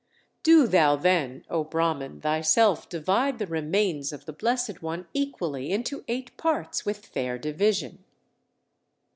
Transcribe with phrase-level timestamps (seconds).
[0.41, 6.03] "Do thou then, O Brahman, thyself divide the remains of the Blessed One equally into
[6.07, 8.03] eight parts with fair division."